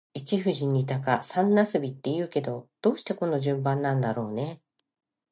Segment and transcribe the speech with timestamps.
[0.15, 4.59] 一富士、二鷹、三茄子って言うけど、どうしてこの順番なんだろうね。